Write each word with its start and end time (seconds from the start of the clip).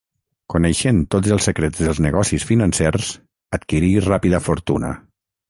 Coneixent 0.51 1.01
tots 1.15 1.33
els 1.35 1.47
secrets 1.49 1.83
dels 1.87 1.99
negocis 2.05 2.47
financers, 2.53 3.13
adquirí 3.59 3.93
ràpida 4.09 4.43
fortuna. 4.49 4.93